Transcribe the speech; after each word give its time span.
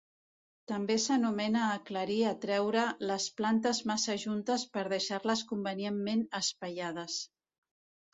També 0.69 0.93
s'anomena 1.01 1.65
aclarir 1.73 2.15
a 2.29 2.31
treure 2.45 2.85
les 3.11 3.27
plantes 3.41 3.81
massa 3.91 4.15
juntes 4.23 4.63
per 4.79 4.85
deixar-les 4.95 5.45
convenientment 5.53 6.25
espaiades. 6.41 7.19